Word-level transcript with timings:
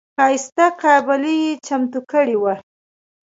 ښایسته 0.15 0.65
قابلي 0.81 1.35
یې 1.45 1.51
چمتو 1.65 1.99
کړې 2.11 2.37
وه. 2.41 2.55